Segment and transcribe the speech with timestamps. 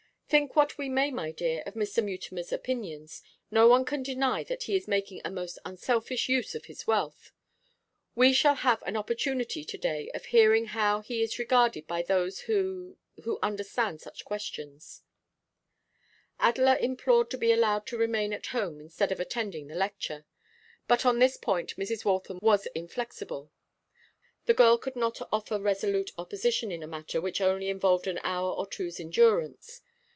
[0.31, 2.01] 'Think what we may, my dear, of Mr.
[2.01, 6.67] Mutimer's opinions, no one can deny that he is making a most unselfish use of
[6.67, 7.33] his wealth.
[8.15, 12.39] We shall have an opportunity to day of hearing how it is regarded by those
[12.47, 12.95] who
[13.25, 15.01] who understand such questions.'
[16.39, 20.23] Adela implored to be allowed to remain at home instead of attending the lecture,
[20.87, 22.05] but on this point Mrs.
[22.05, 23.51] Waltham was inflexible.
[24.45, 28.53] The girl could not offer resolute opposition in a matter which only involved an hour
[28.53, 29.81] or two's endurance.